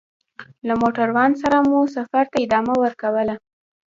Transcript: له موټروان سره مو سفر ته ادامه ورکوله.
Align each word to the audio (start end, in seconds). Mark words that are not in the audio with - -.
له 0.67 0.73
موټروان 0.81 1.31
سره 1.41 1.57
مو 1.69 1.79
سفر 1.95 2.23
ته 2.31 2.37
ادامه 2.45 2.73
ورکوله. 2.83 3.35